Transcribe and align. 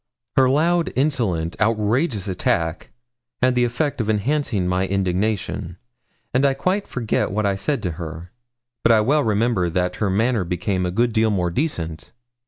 Her 0.35 0.49
loud, 0.49 0.91
insolent, 0.95 1.55
outrageous 1.61 2.27
attack 2.27 2.89
had 3.39 3.53
the 3.53 3.63
effect 3.65 4.01
of 4.01 4.09
enhancing 4.09 4.67
my 4.67 4.87
indignation, 4.87 5.77
and 6.33 6.43
I 6.43 6.55
quite 6.55 6.87
forget 6.87 7.29
what 7.29 7.45
I 7.45 7.55
said 7.55 7.83
to 7.83 7.91
her, 8.01 8.31
but 8.81 8.91
I 8.91 9.01
well 9.01 9.23
remember 9.23 9.69
that 9.69 9.97
her 9.97 10.09
manner 10.09 10.43
became 10.43 10.87
a 10.87 10.91
good 10.91 11.13
deal 11.13 11.29
more 11.29 11.51
decent. 11.51 12.13